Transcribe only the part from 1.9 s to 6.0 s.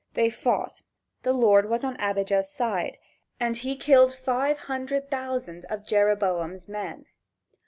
Abijah's side, and he killed five hundred thousand of